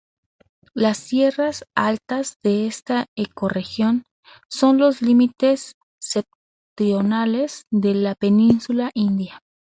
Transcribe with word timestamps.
Las 0.73 1.05
tierras 1.09 1.63
altas 1.75 2.37
de 2.41 2.65
esta 2.65 3.05
ecorregión 3.15 4.05
son 4.49 4.79
los 4.79 5.03
límites 5.03 5.75
septentrionales 6.01 7.67
de 7.69 7.93
la 7.93 8.15
península 8.15 8.89
india. 8.95 9.43